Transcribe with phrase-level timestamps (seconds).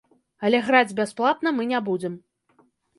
[0.49, 2.21] Але граць бясплатна мы не будзем.